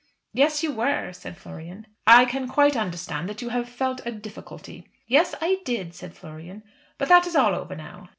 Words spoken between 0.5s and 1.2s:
you were,"